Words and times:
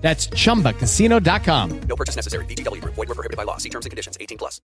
That's 0.00 0.28
chumbacasino.com. 0.34 1.80
No 1.88 1.96
purchase 1.96 2.16
necessary. 2.16 2.44
VGW 2.46 2.80
Group. 2.80 2.94
Void 2.96 3.08
were 3.08 3.14
prohibited 3.14 3.36
by 3.36 3.44
law. 3.44 3.58
See 3.58 3.70
terms 3.70 3.86
and 3.86 3.90
conditions. 3.90 4.16
18 4.18 4.36
plus. 4.38 4.60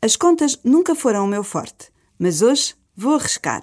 As 0.00 0.16
contas 0.16 0.60
nunca 0.62 0.94
foram 0.94 1.24
o 1.24 1.28
meu 1.28 1.42
forte, 1.42 1.90
mas 2.18 2.40
hoje 2.40 2.74
vou 2.96 3.16
arriscar. 3.16 3.62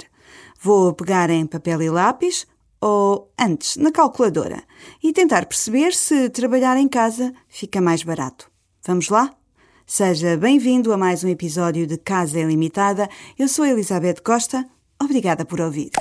Vou 0.62 0.94
pegar 0.94 1.30
em 1.30 1.46
papel 1.48 1.82
e 1.82 1.90
lápis, 1.90 2.46
ou 2.82 3.32
antes, 3.40 3.78
na 3.78 3.92
calculadora, 3.92 4.62
e 5.02 5.14
tentar 5.14 5.46
perceber 5.46 5.94
se 5.94 6.30
trabalhar 6.30 6.76
em 6.78 6.90
casa 6.90 7.34
fica 7.48 7.80
mais 7.80 8.04
barato. 8.04 8.52
Vamos 8.86 9.08
lá? 9.08 9.34
Seja 9.88 10.36
bem-vindo 10.36 10.92
a 10.92 10.98
mais 10.98 11.24
um 11.24 11.30
episódio 11.30 11.88
de 11.88 11.98
Casa 11.98 12.40
Ilimitada. 12.40 13.08
Eu 13.40 13.48
sou 13.48 13.66
Elizabeth 13.66 14.22
Costa. 14.24 14.66
Obrigada 15.02 15.46
por 15.46 15.62
ouvir. 15.62 15.92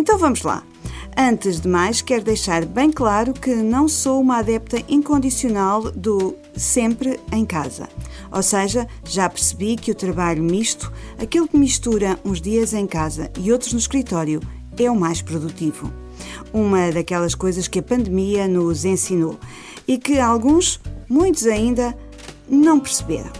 Então 0.00 0.16
vamos 0.16 0.40
lá. 0.40 0.62
Antes 1.14 1.60
de 1.60 1.68
mais, 1.68 2.00
quero 2.00 2.24
deixar 2.24 2.64
bem 2.64 2.90
claro 2.90 3.34
que 3.34 3.54
não 3.54 3.86
sou 3.86 4.18
uma 4.18 4.38
adepta 4.38 4.82
incondicional 4.88 5.92
do 5.92 6.34
sempre 6.56 7.20
em 7.30 7.44
casa. 7.44 7.86
Ou 8.32 8.42
seja, 8.42 8.88
já 9.04 9.28
percebi 9.28 9.76
que 9.76 9.90
o 9.90 9.94
trabalho 9.94 10.42
misto, 10.42 10.90
aquele 11.20 11.46
que 11.46 11.58
mistura 11.58 12.18
uns 12.24 12.40
dias 12.40 12.72
em 12.72 12.86
casa 12.86 13.30
e 13.38 13.52
outros 13.52 13.74
no 13.74 13.78
escritório, 13.78 14.40
é 14.78 14.90
o 14.90 14.96
mais 14.96 15.20
produtivo. 15.20 15.92
Uma 16.50 16.90
daquelas 16.90 17.34
coisas 17.34 17.68
que 17.68 17.80
a 17.80 17.82
pandemia 17.82 18.48
nos 18.48 18.86
ensinou 18.86 19.38
e 19.86 19.98
que 19.98 20.18
alguns, 20.18 20.80
muitos 21.10 21.44
ainda, 21.44 21.94
não 22.48 22.80
perceberam. 22.80 23.30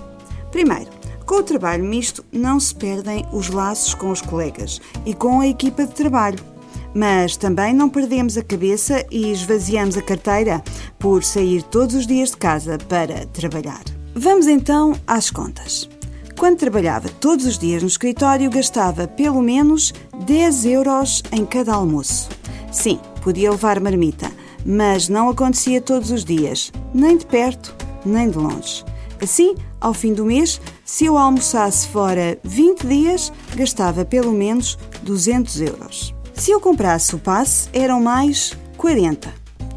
Primeiro, 0.50 0.90
com 1.24 1.36
o 1.36 1.42
trabalho 1.42 1.84
misto 1.84 2.22
não 2.30 2.60
se 2.60 2.74
perdem 2.74 3.24
os 3.32 3.48
laços 3.48 3.94
com 3.94 4.10
os 4.10 4.20
colegas 4.20 4.78
e 5.06 5.14
com 5.14 5.40
a 5.40 5.46
equipa 5.46 5.86
de 5.86 5.94
trabalho. 5.94 6.49
Mas 6.94 7.36
também 7.36 7.72
não 7.72 7.88
perdemos 7.88 8.36
a 8.36 8.42
cabeça 8.42 9.04
e 9.10 9.30
esvaziamos 9.30 9.96
a 9.96 10.02
carteira 10.02 10.62
por 10.98 11.22
sair 11.22 11.62
todos 11.62 11.94
os 11.94 12.06
dias 12.06 12.30
de 12.30 12.36
casa 12.36 12.78
para 12.88 13.26
trabalhar. 13.26 13.82
Vamos 14.14 14.46
então 14.46 14.94
às 15.06 15.30
contas. 15.30 15.88
Quando 16.36 16.58
trabalhava 16.58 17.08
todos 17.20 17.44
os 17.44 17.58
dias 17.58 17.82
no 17.82 17.88
escritório, 17.88 18.50
gastava 18.50 19.06
pelo 19.06 19.42
menos 19.42 19.92
10 20.24 20.64
euros 20.64 21.22
em 21.30 21.44
cada 21.44 21.74
almoço. 21.74 22.28
Sim, 22.72 22.98
podia 23.22 23.50
levar 23.50 23.78
marmita, 23.78 24.30
mas 24.64 25.08
não 25.08 25.28
acontecia 25.28 25.80
todos 25.80 26.10
os 26.10 26.24
dias, 26.24 26.72
nem 26.94 27.16
de 27.16 27.26
perto, 27.26 27.74
nem 28.04 28.30
de 28.30 28.38
longe. 28.38 28.84
Assim, 29.22 29.54
ao 29.80 29.92
fim 29.92 30.14
do 30.14 30.24
mês, 30.24 30.60
se 30.84 31.04
eu 31.04 31.18
almoçasse 31.18 31.86
fora 31.88 32.38
20 32.42 32.86
dias, 32.86 33.32
gastava 33.54 34.04
pelo 34.04 34.32
menos 34.32 34.78
200 35.02 35.60
euros. 35.60 36.14
Se 36.40 36.52
eu 36.52 36.58
comprasse 36.58 37.14
o 37.14 37.18
passe, 37.18 37.68
eram 37.70 38.00
mais 38.00 38.56
40. 38.78 39.30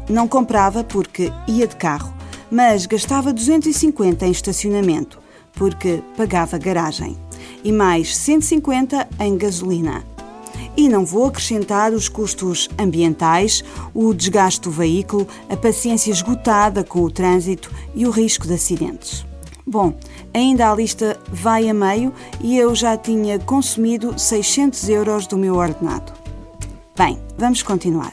Não 0.08 0.26
comprava 0.26 0.82
porque 0.82 1.30
ia 1.46 1.66
de 1.66 1.76
carro, 1.76 2.14
mas 2.50 2.86
gastava 2.86 3.34
250 3.34 4.26
em 4.26 4.30
estacionamento, 4.30 5.20
porque 5.52 6.02
pagava 6.16 6.56
garagem, 6.56 7.18
e 7.62 7.70
mais 7.70 8.16
150 8.16 9.06
em 9.20 9.36
gasolina. 9.36 10.06
E 10.74 10.88
não 10.88 11.04
vou 11.04 11.26
acrescentar 11.26 11.92
os 11.92 12.08
custos 12.08 12.70
ambientais, 12.78 13.62
o 13.92 14.14
desgaste 14.14 14.62
do 14.62 14.70
veículo, 14.70 15.28
a 15.50 15.56
paciência 15.58 16.10
esgotada 16.10 16.82
com 16.82 17.02
o 17.02 17.10
trânsito 17.10 17.70
e 17.94 18.06
o 18.06 18.10
risco 18.10 18.46
de 18.46 18.54
acidentes. 18.54 19.26
Bom, 19.66 19.92
ainda 20.32 20.70
a 20.70 20.74
lista 20.74 21.20
vai 21.30 21.68
a 21.68 21.74
meio 21.74 22.10
e 22.40 22.56
eu 22.56 22.74
já 22.74 22.96
tinha 22.96 23.38
consumido 23.38 24.18
600 24.18 24.88
euros 24.88 25.26
do 25.26 25.36
meu 25.36 25.56
ordenado. 25.56 26.23
Bem, 26.96 27.18
vamos 27.36 27.60
continuar. 27.60 28.12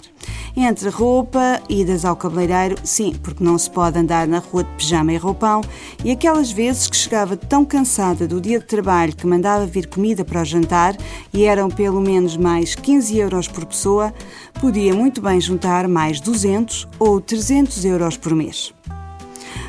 Entre 0.57 0.89
roupa, 0.89 1.61
idas 1.69 2.03
ao 2.03 2.15
cabeleireiro, 2.15 2.75
sim, 2.83 3.13
porque 3.21 3.43
não 3.43 3.55
se 3.55 3.69
pode 3.69 3.99
andar 3.99 4.27
na 4.27 4.39
rua 4.39 4.63
de 4.63 4.71
pijama 4.71 5.13
e 5.13 5.17
roupão, 5.17 5.61
e 6.03 6.09
aquelas 6.09 6.51
vezes 6.51 6.87
que 6.87 6.97
chegava 6.97 7.37
tão 7.37 7.63
cansada 7.63 8.27
do 8.27 8.41
dia 8.41 8.59
de 8.59 8.65
trabalho 8.65 9.15
que 9.15 9.27
mandava 9.27 9.67
vir 9.67 9.85
comida 9.85 10.25
para 10.25 10.41
o 10.41 10.45
jantar 10.45 10.97
e 11.31 11.45
eram 11.45 11.69
pelo 11.69 12.01
menos 12.01 12.35
mais 12.35 12.73
15 12.73 13.19
euros 13.19 13.47
por 13.47 13.67
pessoa, 13.67 14.11
podia 14.59 14.95
muito 14.95 15.21
bem 15.21 15.39
juntar 15.39 15.87
mais 15.87 16.19
200 16.19 16.87
ou 16.97 17.21
300 17.21 17.85
euros 17.85 18.17
por 18.17 18.33
mês. 18.33 18.73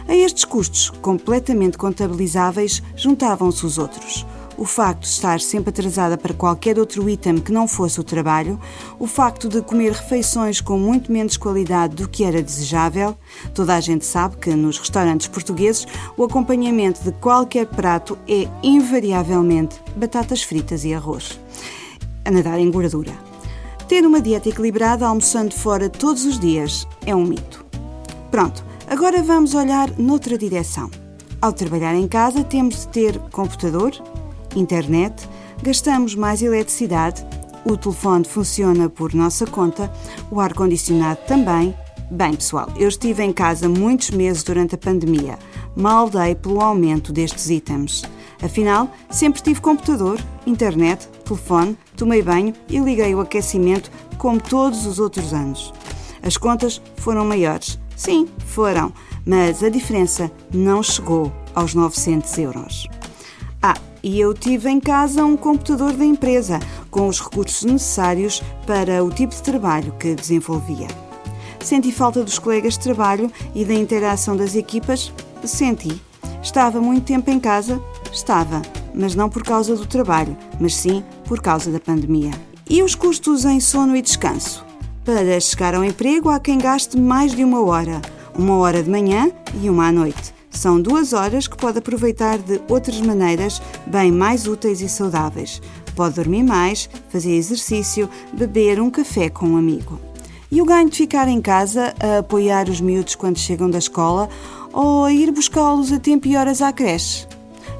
A 0.08 0.16
estes 0.16 0.46
custos 0.46 0.88
completamente 0.88 1.76
contabilizáveis 1.76 2.82
juntavam-se 2.96 3.66
os 3.66 3.76
outros 3.76 4.24
o 4.56 4.64
facto 4.64 5.02
de 5.02 5.08
estar 5.08 5.40
sempre 5.40 5.70
atrasada 5.70 6.16
para 6.16 6.34
qualquer 6.34 6.78
outro 6.78 7.08
item 7.08 7.38
que 7.38 7.52
não 7.52 7.66
fosse 7.66 8.00
o 8.00 8.04
trabalho, 8.04 8.60
o 8.98 9.06
facto 9.06 9.48
de 9.48 9.62
comer 9.62 9.92
refeições 9.92 10.60
com 10.60 10.78
muito 10.78 11.10
menos 11.10 11.36
qualidade 11.36 11.96
do 11.96 12.08
que 12.08 12.24
era 12.24 12.42
desejável. 12.42 13.16
Toda 13.54 13.74
a 13.74 13.80
gente 13.80 14.04
sabe 14.04 14.36
que 14.36 14.50
nos 14.50 14.78
restaurantes 14.78 15.26
portugueses 15.26 15.86
o 16.16 16.24
acompanhamento 16.24 17.02
de 17.02 17.12
qualquer 17.12 17.66
prato 17.66 18.18
é 18.28 18.48
invariavelmente 18.62 19.80
batatas 19.96 20.42
fritas 20.42 20.84
e 20.84 20.94
arroz. 20.94 21.38
A 22.24 22.30
nadar 22.30 22.58
em 22.58 22.70
gordura. 22.70 23.12
Ter 23.88 24.06
uma 24.06 24.20
dieta 24.20 24.48
equilibrada 24.48 25.06
almoçando 25.06 25.54
fora 25.54 25.90
todos 25.90 26.24
os 26.24 26.38
dias 26.38 26.86
é 27.04 27.14
um 27.14 27.26
mito. 27.26 27.64
Pronto, 28.30 28.64
agora 28.88 29.22
vamos 29.22 29.54
olhar 29.54 29.90
noutra 29.98 30.38
direção. 30.38 30.90
Ao 31.42 31.52
trabalhar 31.52 31.94
em 31.94 32.06
casa, 32.06 32.44
temos 32.44 32.82
de 32.82 32.88
ter 32.88 33.18
computador, 33.30 33.92
internet, 34.56 35.28
gastamos 35.62 36.14
mais 36.14 36.42
eletricidade, 36.42 37.24
o 37.64 37.76
telefone 37.76 38.24
funciona 38.24 38.88
por 38.88 39.14
nossa 39.14 39.46
conta, 39.46 39.92
o 40.30 40.40
ar-condicionado 40.40 41.20
também. 41.26 41.74
Bem, 42.10 42.34
pessoal, 42.34 42.68
eu 42.76 42.88
estive 42.88 43.22
em 43.22 43.32
casa 43.32 43.68
muitos 43.68 44.10
meses 44.10 44.42
durante 44.42 44.74
a 44.74 44.78
pandemia. 44.78 45.38
Mal 45.74 46.10
dei 46.10 46.34
pelo 46.34 46.60
aumento 46.60 47.12
destes 47.12 47.48
itens. 47.48 48.02
Afinal, 48.42 48.90
sempre 49.08 49.40
tive 49.40 49.60
computador, 49.60 50.20
internet, 50.44 51.08
telefone, 51.24 51.78
tomei 51.96 52.20
banho 52.20 52.52
e 52.68 52.78
liguei 52.80 53.14
o 53.14 53.20
aquecimento 53.20 53.90
como 54.18 54.40
todos 54.40 54.84
os 54.84 54.98
outros 54.98 55.32
anos. 55.32 55.72
As 56.22 56.36
contas 56.36 56.82
foram 56.96 57.24
maiores. 57.24 57.78
Sim, 57.96 58.28
foram, 58.46 58.92
mas 59.24 59.62
a 59.62 59.68
diferença 59.68 60.30
não 60.52 60.82
chegou 60.82 61.32
aos 61.54 61.74
900 61.74 62.38
euros. 62.38 62.88
Ah, 63.62 63.76
e 64.02 64.18
eu 64.20 64.34
tive 64.34 64.68
em 64.68 64.80
casa 64.80 65.24
um 65.24 65.36
computador 65.36 65.92
da 65.92 66.04
empresa, 66.04 66.58
com 66.90 67.06
os 67.06 67.20
recursos 67.20 67.62
necessários 67.64 68.42
para 68.66 69.02
o 69.04 69.10
tipo 69.10 69.34
de 69.34 69.42
trabalho 69.42 69.92
que 69.98 70.14
desenvolvia. 70.14 70.88
Senti 71.60 71.92
falta 71.92 72.24
dos 72.24 72.38
colegas 72.38 72.74
de 72.74 72.80
trabalho 72.80 73.30
e 73.54 73.64
da 73.64 73.74
interação 73.74 74.36
das 74.36 74.54
equipas? 74.56 75.12
Senti. 75.44 76.00
Estava 76.42 76.80
muito 76.80 77.04
tempo 77.04 77.30
em 77.30 77.38
casa? 77.38 77.80
Estava, 78.12 78.62
mas 78.92 79.14
não 79.14 79.30
por 79.30 79.44
causa 79.44 79.76
do 79.76 79.86
trabalho, 79.86 80.36
mas 80.58 80.74
sim 80.74 81.04
por 81.24 81.40
causa 81.40 81.70
da 81.70 81.78
pandemia. 81.78 82.32
E 82.68 82.82
os 82.82 82.94
custos 82.94 83.44
em 83.44 83.60
sono 83.60 83.96
e 83.96 84.02
descanso? 84.02 84.64
Para 85.04 85.38
chegar 85.40 85.74
ao 85.74 85.84
emprego 85.84 86.30
há 86.30 86.40
quem 86.40 86.58
gaste 86.58 86.98
mais 86.98 87.34
de 87.34 87.44
uma 87.44 87.62
hora, 87.64 88.00
uma 88.36 88.56
hora 88.56 88.82
de 88.82 88.90
manhã 88.90 89.30
e 89.60 89.68
uma 89.68 89.88
à 89.88 89.92
noite. 89.92 90.34
São 90.52 90.80
duas 90.80 91.12
horas 91.12 91.48
que 91.48 91.56
pode 91.56 91.78
aproveitar 91.78 92.38
de 92.38 92.60
outras 92.68 93.00
maneiras 93.00 93.60
bem 93.86 94.12
mais 94.12 94.46
úteis 94.46 94.80
e 94.80 94.88
saudáveis. 94.88 95.60
Pode 95.96 96.14
dormir 96.14 96.42
mais, 96.42 96.88
fazer 97.08 97.32
exercício, 97.32 98.08
beber 98.32 98.80
um 98.80 98.90
café 98.90 99.28
com 99.28 99.46
um 99.46 99.56
amigo. 99.56 99.98
E 100.50 100.60
o 100.60 100.64
ganho 100.64 100.88
de 100.88 100.96
ficar 100.98 101.26
em 101.28 101.40
casa 101.40 101.94
a 101.98 102.18
apoiar 102.18 102.68
os 102.68 102.80
miúdos 102.80 103.14
quando 103.14 103.38
chegam 103.38 103.70
da 103.70 103.78
escola 103.78 104.28
ou 104.72 105.04
a 105.04 105.12
ir 105.12 105.32
buscá-los 105.32 105.90
a 105.90 105.98
tempo 105.98 106.28
e 106.28 106.36
horas 106.36 106.60
à 106.60 106.72
creche? 106.72 107.26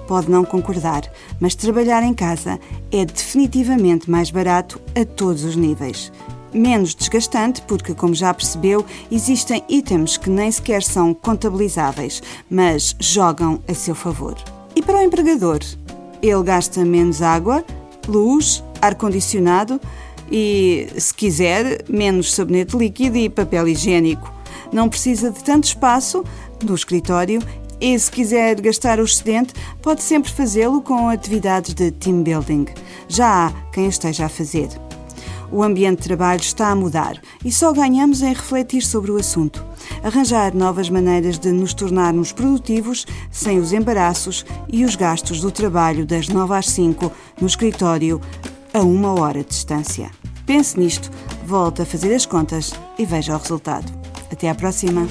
Pode 0.08 0.30
não 0.30 0.44
concordar, 0.44 1.02
mas 1.38 1.54
trabalhar 1.54 2.02
em 2.02 2.14
casa 2.14 2.58
é 2.90 3.04
definitivamente 3.04 4.10
mais 4.10 4.30
barato 4.30 4.80
a 4.94 5.04
todos 5.04 5.44
os 5.44 5.54
níveis 5.54 6.10
menos 6.52 6.94
desgastante, 6.94 7.62
porque, 7.62 7.94
como 7.94 8.14
já 8.14 8.32
percebeu, 8.32 8.84
existem 9.10 9.62
itens 9.68 10.16
que 10.16 10.30
nem 10.30 10.50
sequer 10.50 10.82
são 10.82 11.14
contabilizáveis, 11.14 12.22
mas 12.50 12.94
jogam 13.00 13.60
a 13.68 13.74
seu 13.74 13.94
favor. 13.94 14.36
E 14.74 14.82
para 14.82 14.98
o 14.98 15.02
empregador? 15.02 15.60
Ele 16.22 16.42
gasta 16.42 16.84
menos 16.84 17.20
água, 17.20 17.64
luz, 18.06 18.62
ar-condicionado 18.80 19.80
e, 20.30 20.88
se 20.96 21.12
quiser, 21.12 21.84
menos 21.88 22.32
sabonete 22.32 22.76
líquido 22.76 23.16
e 23.16 23.28
papel 23.28 23.68
higiênico. 23.68 24.32
Não 24.72 24.88
precisa 24.88 25.30
de 25.30 25.42
tanto 25.42 25.64
espaço 25.64 26.24
no 26.64 26.74
escritório 26.74 27.42
e, 27.80 27.98
se 27.98 28.10
quiser 28.10 28.60
gastar 28.60 29.00
o 29.00 29.04
excedente, 29.04 29.52
pode 29.82 30.02
sempre 30.02 30.30
fazê-lo 30.30 30.80
com 30.80 31.08
atividades 31.08 31.74
de 31.74 31.90
team 31.90 32.22
building. 32.22 32.66
Já 33.08 33.46
há 33.46 33.52
quem 33.72 33.88
esteja 33.88 34.26
a 34.26 34.28
fazer. 34.28 34.68
O 35.52 35.62
ambiente 35.62 35.98
de 35.98 36.04
trabalho 36.04 36.40
está 36.40 36.68
a 36.68 36.74
mudar 36.74 37.20
e 37.44 37.52
só 37.52 37.74
ganhamos 37.74 38.22
em 38.22 38.32
refletir 38.32 38.82
sobre 38.82 39.10
o 39.10 39.18
assunto. 39.18 39.62
Arranjar 40.02 40.54
novas 40.54 40.88
maneiras 40.88 41.38
de 41.38 41.52
nos 41.52 41.74
tornarmos 41.74 42.32
produtivos 42.32 43.06
sem 43.30 43.58
os 43.58 43.74
embaraços 43.74 44.46
e 44.66 44.82
os 44.82 44.96
gastos 44.96 45.42
do 45.42 45.50
trabalho 45.50 46.06
das 46.06 46.26
9 46.26 46.54
às 46.54 46.66
5 46.68 47.12
no 47.38 47.46
escritório 47.46 48.18
a 48.72 48.80
uma 48.80 49.12
hora 49.20 49.40
de 49.40 49.50
distância. 49.50 50.10
Pense 50.46 50.80
nisto, 50.80 51.10
volte 51.44 51.82
a 51.82 51.86
fazer 51.86 52.14
as 52.14 52.24
contas 52.24 52.72
e 52.98 53.04
veja 53.04 53.36
o 53.36 53.38
resultado. 53.38 53.92
Até 54.32 54.48
à 54.48 54.54
próxima! 54.54 55.06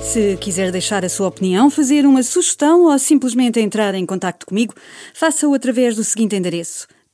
Se 0.00 0.36
quiser 0.36 0.70
deixar 0.70 1.04
a 1.04 1.08
sua 1.08 1.26
opinião, 1.26 1.68
fazer 1.68 2.06
uma 2.06 2.22
sugestão 2.22 2.84
ou 2.84 2.96
simplesmente 2.96 3.58
entrar 3.58 3.92
em 3.96 4.06
contato 4.06 4.46
comigo, 4.46 4.72
faça-o 5.12 5.52
através 5.52 5.96
do 5.96 6.04
seguinte 6.04 6.36
endereço 6.36 6.86